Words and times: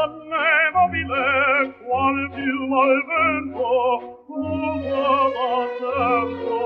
donne 0.00 0.70
mobile, 0.72 1.74
qual 1.84 2.30
piuma 2.34 2.82
al 2.82 3.04
vento, 3.10 4.24
usava 4.28 5.58
tempo 5.78 6.56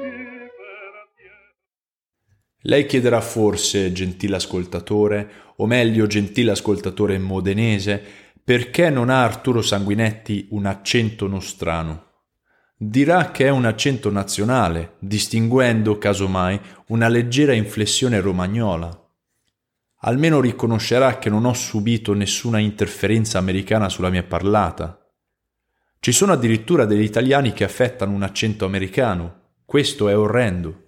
di 0.00 0.14
Lei 2.62 2.86
chiederà 2.86 3.20
forse, 3.20 3.92
gentile 3.92 4.36
ascoltatore, 4.36 5.30
o 5.56 5.66
meglio 5.66 6.06
gentile 6.06 6.52
ascoltatore 6.52 7.18
modenese, 7.18 8.02
perché 8.42 8.90
non 8.90 9.10
ha 9.10 9.22
Arturo 9.22 9.62
Sanguinetti 9.62 10.48
un 10.50 10.66
accento 10.66 11.26
nostrano? 11.26 12.04
Dirà 12.76 13.30
che 13.30 13.46
è 13.46 13.50
un 13.50 13.64
accento 13.64 14.10
nazionale, 14.10 14.96
distinguendo, 14.98 15.96
casomai, 15.98 16.60
una 16.88 17.08
leggera 17.08 17.52
inflessione 17.52 18.20
romagnola. 18.20 19.05
Almeno 20.06 20.40
riconoscerà 20.40 21.18
che 21.18 21.28
non 21.28 21.44
ho 21.44 21.52
subito 21.52 22.14
nessuna 22.14 22.58
interferenza 22.58 23.38
americana 23.38 23.88
sulla 23.88 24.08
mia 24.08 24.22
parlata. 24.22 25.04
Ci 25.98 26.12
sono 26.12 26.32
addirittura 26.32 26.84
degli 26.84 27.02
italiani 27.02 27.52
che 27.52 27.64
affettano 27.64 28.12
un 28.12 28.22
accento 28.22 28.64
americano. 28.64 29.54
Questo 29.64 30.08
è 30.08 30.16
orrendo. 30.16 30.84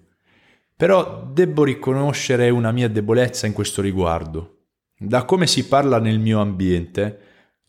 Però 0.76 1.28
debbo 1.32 1.64
riconoscere 1.64 2.48
una 2.50 2.70
mia 2.70 2.88
debolezza 2.88 3.48
in 3.48 3.52
questo 3.52 3.82
riguardo. 3.82 4.66
Da 4.96 5.24
come 5.24 5.48
si 5.48 5.66
parla 5.66 5.98
nel 5.98 6.20
mio 6.20 6.40
ambiente, 6.40 7.18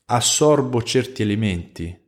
assorbo 0.05 0.83
certi 0.83 1.23
elementi, 1.23 1.99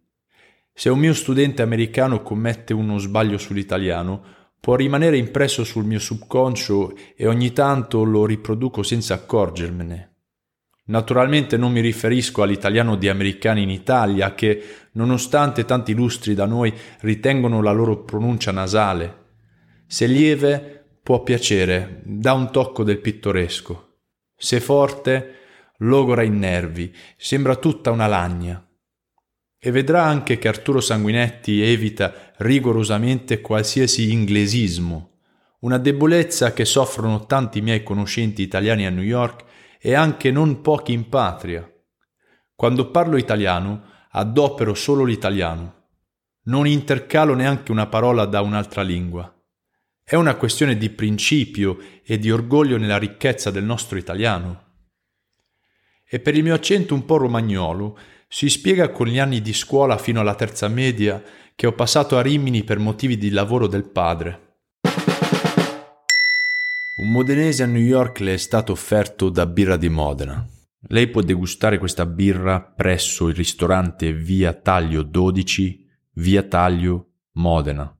se 0.73 0.89
un 0.89 0.99
mio 0.99 1.13
studente 1.13 1.61
americano 1.61 2.21
commette 2.21 2.73
uno 2.73 2.97
sbaglio 2.97 3.37
sull'italiano, 3.37 4.23
può 4.61 4.75
rimanere 4.75 5.17
impresso 5.17 5.63
sul 5.63 5.85
mio 5.85 5.97
subconscio 5.97 6.93
e 7.15 7.25
ogni 7.27 7.51
tanto 7.51 8.03
lo 8.03 8.27
riproduco 8.27 8.83
senza 8.83 9.15
accorgermene. 9.15 10.09
Naturalmente 10.85 11.57
non 11.57 11.71
mi 11.71 11.81
riferisco 11.81 12.43
all'italiano 12.43 12.95
di 12.95 13.09
americani 13.09 13.63
in 13.63 13.71
Italia 13.71 14.35
che, 14.35 14.63
nonostante 14.93 15.65
tanti 15.65 15.93
lustri 15.93 16.35
da 16.35 16.45
noi, 16.45 16.71
ritengono 16.99 17.61
la 17.61 17.71
loro 17.71 18.03
pronuncia 18.03 18.51
nasale. 18.51 19.17
Se 19.87 20.05
lieve, 20.05 20.85
può 21.01 21.23
piacere, 21.23 22.01
dà 22.05 22.33
un 22.33 22.51
tocco 22.51 22.83
del 22.83 22.99
pittoresco. 22.99 24.01
Se 24.35 24.59
forte, 24.59 25.35
logora 25.77 26.21
i 26.21 26.29
nervi, 26.29 26.93
sembra 27.17 27.55
tutta 27.55 27.89
una 27.89 28.05
lagna. 28.05 28.63
E 29.57 29.71
vedrà 29.71 30.03
anche 30.03 30.37
che 30.37 30.47
Arturo 30.47 30.81
Sanguinetti 30.81 31.61
evita 31.63 32.30
rigorosamente 32.41 33.39
qualsiasi 33.39 34.11
inglesismo, 34.11 35.19
una 35.59 35.77
debolezza 35.77 36.53
che 36.53 36.65
soffrono 36.65 37.25
tanti 37.25 37.61
miei 37.61 37.83
conoscenti 37.83 38.41
italiani 38.41 38.85
a 38.85 38.89
New 38.89 39.03
York 39.03 39.45
e 39.79 39.93
anche 39.93 40.31
non 40.31 40.61
pochi 40.61 40.91
in 40.91 41.07
patria. 41.07 41.69
Quando 42.55 42.89
parlo 42.89 43.17
italiano, 43.17 43.83
adopero 44.11 44.73
solo 44.73 45.03
l'italiano. 45.03 45.89
Non 46.43 46.65
intercalo 46.65 47.35
neanche 47.35 47.71
una 47.71 47.85
parola 47.85 48.25
da 48.25 48.41
un'altra 48.41 48.81
lingua. 48.81 49.31
È 50.03 50.15
una 50.15 50.35
questione 50.35 50.77
di 50.77 50.89
principio 50.89 51.77
e 52.03 52.17
di 52.17 52.31
orgoglio 52.31 52.77
nella 52.77 52.97
ricchezza 52.97 53.51
del 53.51 53.63
nostro 53.63 53.99
italiano. 53.99 54.69
E 56.07 56.19
per 56.19 56.35
il 56.35 56.43
mio 56.43 56.55
accento 56.55 56.95
un 56.95 57.05
po' 57.05 57.17
romagnolo, 57.17 57.97
si 58.27 58.49
spiega 58.49 58.89
con 58.89 59.07
gli 59.07 59.19
anni 59.19 59.41
di 59.41 59.53
scuola 59.53 59.97
fino 59.97 60.19
alla 60.19 60.35
terza 60.35 60.67
media 60.67 61.21
che 61.61 61.67
ho 61.67 61.73
passato 61.73 62.17
a 62.17 62.23
Rimini 62.23 62.63
per 62.63 62.79
motivi 62.79 63.19
di 63.19 63.29
lavoro 63.29 63.67
del 63.67 63.83
padre. 63.83 64.55
Un 66.95 67.11
modenese 67.11 67.61
a 67.61 67.67
New 67.67 67.83
York 67.83 68.19
le 68.21 68.33
è 68.33 68.37
stato 68.37 68.71
offerto 68.71 69.29
da 69.29 69.45
birra 69.45 69.77
di 69.77 69.87
Modena. 69.87 70.43
Lei 70.87 71.07
può 71.07 71.21
degustare 71.21 71.77
questa 71.77 72.07
birra 72.07 72.61
presso 72.61 73.27
il 73.27 73.35
ristorante 73.35 74.11
Via 74.11 74.53
Taglio 74.53 75.03
12, 75.03 75.85
Via 76.13 76.41
Taglio, 76.41 77.09
Modena. 77.33 77.95